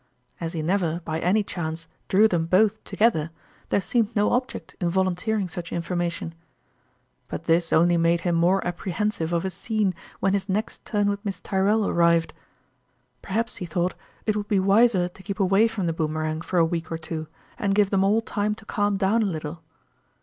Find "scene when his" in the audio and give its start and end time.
9.51-10.49